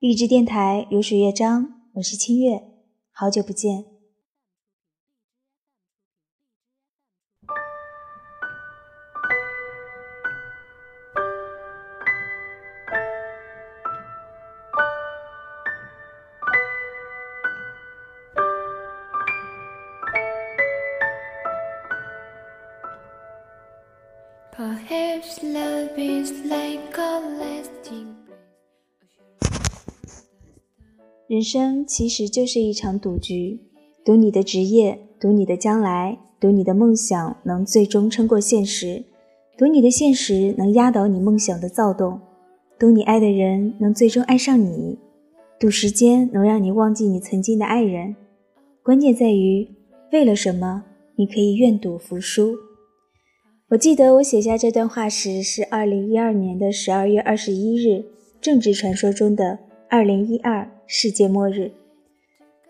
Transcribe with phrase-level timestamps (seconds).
[0.00, 2.62] 励志电台如水乐章，我是清月，
[3.12, 3.84] 好久不见。
[24.56, 28.19] Perhaps love is like a lasting
[31.30, 33.60] 人生其实就是一场赌局，
[34.04, 39.04] 赌你的职业，赌你的将来，赌你的梦想能最终撑过现实，
[39.56, 42.20] 赌你的现实能压倒你梦想的躁动，
[42.80, 44.98] 赌你爱的人能最终爱上你，
[45.60, 48.16] 赌时间能让你忘记你曾经的爱人。
[48.82, 49.68] 关键在于
[50.10, 50.82] 为了什么，
[51.14, 52.56] 你可以愿赌服输。
[53.68, 58.06] 我记得我写下这段话时是二零一二年的十二月二十一日，
[58.40, 59.60] 正值传说中的
[59.92, 60.70] 二零一二。
[60.86, 61.72] 世界末日。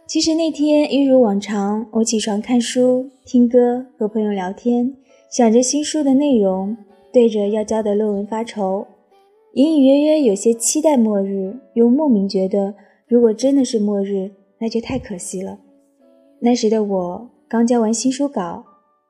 [0.07, 4.97] 其实那天一如往常，我起床看书、听歌、和朋友聊天，
[5.31, 6.79] 想着新书的内容，
[7.13, 8.87] 对着要交的论文发愁，
[9.53, 12.75] 隐隐约约有些期待末日，又莫名觉得
[13.07, 15.59] 如果真的是末日，那就太可惜了。
[16.39, 18.65] 那时的我刚交完新书稿，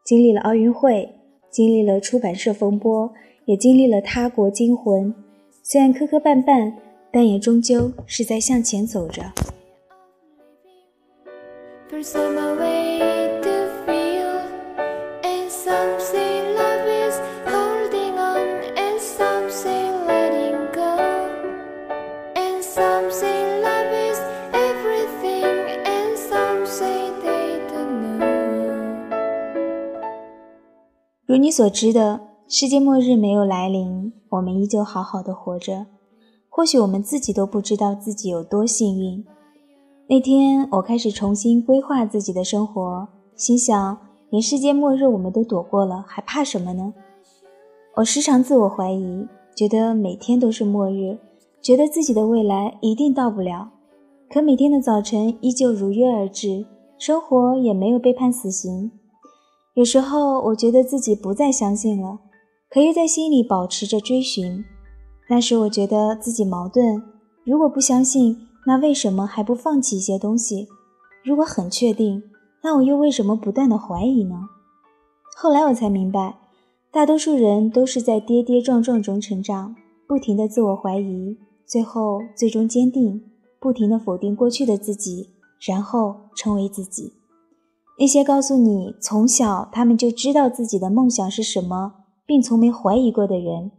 [0.04, 1.10] 经历了奥运会，
[1.48, 3.12] 经历了出版社风波，
[3.44, 5.14] 也经历了他国惊魂，
[5.62, 6.72] 虽然磕磕绊绊。
[7.12, 9.22] 但也终究是在向前走着。
[31.26, 35.86] 如你所知的，世界末日没有来临，我们依旧好好的活着。
[36.50, 39.24] 或许我们自己都不知道自己有多幸运。
[40.08, 43.98] 那天，我开始重新规划自己的生活，心想：
[44.28, 46.92] 连世界末日我们都躲过了，还怕什么呢？
[47.96, 51.18] 我时常自我怀疑，觉得每天都是末日，
[51.62, 53.70] 觉得自己的未来一定到不了。
[54.28, 56.66] 可每天的早晨依旧如约而至，
[56.98, 58.90] 生活也没有被判死刑。
[59.74, 62.18] 有时候，我觉得自己不再相信了，
[62.68, 64.64] 可又在心里保持着追寻。
[65.30, 67.00] 那时我觉得自己矛盾，
[67.44, 70.66] 如果不相信，那为什么还不放弃一些东西？
[71.24, 72.24] 如果很确定，
[72.64, 74.48] 那我又为什么不断的怀疑呢？
[75.36, 76.40] 后来我才明白，
[76.90, 79.76] 大多数人都是在跌跌撞撞中成长，
[80.08, 83.22] 不停的自我怀疑，最后最终坚定，
[83.60, 85.28] 不停的否定过去的自己，
[85.64, 87.12] 然后成为自己。
[88.00, 91.92] 那些告诉你从小他们就知道自己的梦想是什么，
[92.26, 93.70] 并从没怀疑过的人。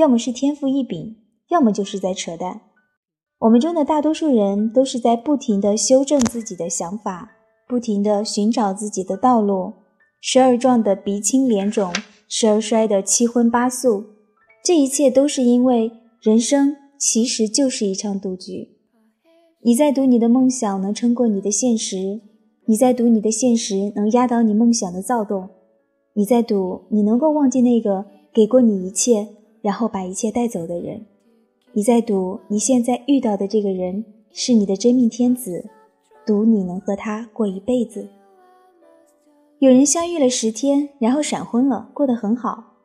[0.00, 1.16] 要么是天赋异禀，
[1.50, 2.62] 要么就是在扯淡。
[3.40, 7.32] 我们中的大多数人都是在不停地修正自己的想法，
[7.68, 9.74] 不停地寻找自己的道路，
[10.22, 11.92] 时而撞得鼻青脸肿，
[12.26, 14.06] 时而摔得七荤八素。
[14.64, 18.76] 这一切都是因为人生其实就是一场赌局。
[19.62, 22.22] 你在赌你的梦想能撑过你的现实，
[22.64, 25.50] 你在赌你的现实能压倒你梦想的躁动，
[26.14, 29.28] 你在赌你能够忘记那个给过你一切。
[29.62, 31.04] 然后把一切带走的人，
[31.72, 35.68] 你在赌你现在遇到的这个人是你的真命天子，
[36.26, 38.08] 赌你能和他过一辈子。
[39.58, 42.76] 有人相遇了十天，然后闪婚了，过得很好；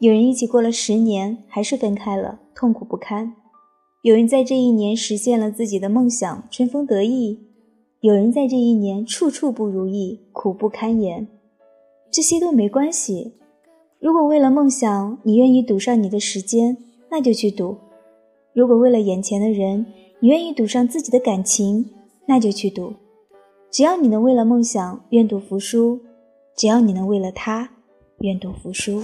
[0.00, 3.32] 有人一起过了十年，还是分开了，痛苦不堪；
[4.02, 7.38] 有人在这一年实现了自己的梦想，春风得意；
[8.00, 11.28] 有人在这一年处处不如意，苦不堪言。
[12.10, 13.34] 这些都没关系。
[13.98, 16.76] 如果为了梦想，你愿意赌上你的时间，
[17.10, 17.78] 那就去赌；
[18.52, 19.86] 如果为了眼前的人，
[20.20, 21.90] 你愿意赌上自己的感情，
[22.26, 22.94] 那就去赌。
[23.70, 26.00] 只要你能为了梦想愿赌服输，
[26.56, 27.70] 只要你能为了他
[28.18, 29.02] 愿赌服输。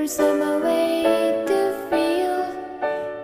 [0.00, 1.58] For some way to
[1.90, 2.40] feel.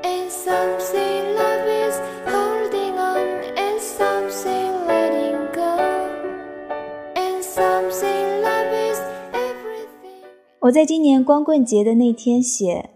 [0.05, 1.97] And something love is
[2.27, 3.27] holding on
[3.57, 5.73] and something letting go.
[7.17, 9.01] And something love is
[9.33, 10.21] everything.
[10.61, 12.91] 我在今年光棍节的那天写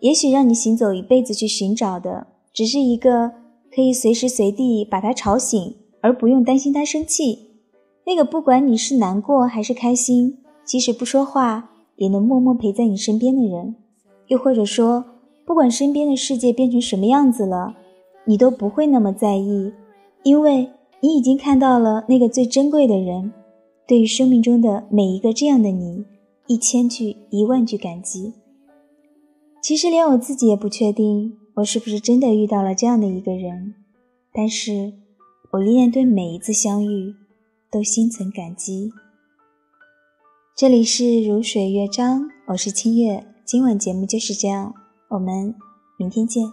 [0.00, 3.32] 也许让你行走一辈子去寻找的只是一个
[3.72, 7.50] 可以随时随地把他吵醒而不用担心他生气。
[8.06, 13.76] 那个不管你是难过还是开心即使不说话也能默默陪在你身边的人，
[14.28, 15.04] 又或者说，
[15.44, 17.76] 不管身边的世界变成什么样子了，
[18.24, 19.72] 你都不会那么在意，
[20.22, 20.70] 因为
[21.00, 23.32] 你已经看到了那个最珍贵的人。
[23.86, 26.06] 对于生命中的每一个这样的你，
[26.46, 28.32] 一千句、一万句感激。
[29.60, 33.74] 其实连我自己也不确定，我是不是真的遇到了这样的一个人，
[34.32, 34.94] 但是
[35.52, 37.14] 我依然对每一次相遇
[37.70, 38.90] 都心存感激。
[40.56, 44.72] 这里是如水乐章，我是清月，今晚节目就是这样，
[45.08, 45.52] 我们
[45.98, 46.44] 明天见。